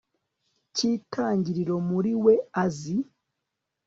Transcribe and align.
cy'itangiriro 0.75 1.75
muri 1.89 2.11
we 2.23 2.33
azi 2.63 2.95